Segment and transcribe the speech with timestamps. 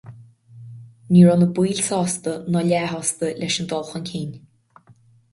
[1.11, 4.33] Ní raibh na baill sásta ná leathshásta leis an dul chun cinn.